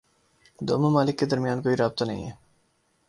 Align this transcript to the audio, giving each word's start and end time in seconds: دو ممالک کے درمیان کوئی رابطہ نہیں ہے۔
دو 0.59 0.73
ممالک 0.79 1.19
کے 1.19 1.25
درمیان 1.25 1.61
کوئی 1.61 1.75
رابطہ 1.75 2.03
نہیں 2.03 2.25
ہے۔ 2.25 2.31